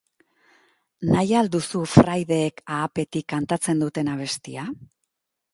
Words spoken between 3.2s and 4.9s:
kantatzen duten abestia?